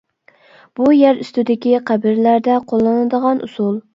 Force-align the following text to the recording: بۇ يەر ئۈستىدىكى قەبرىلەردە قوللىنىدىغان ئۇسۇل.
بۇ 0.79 0.87
يەر 0.99 1.19
ئۈستىدىكى 1.25 1.75
قەبرىلەردە 1.91 2.57
قوللىنىدىغان 2.73 3.45
ئۇسۇل. 3.49 3.79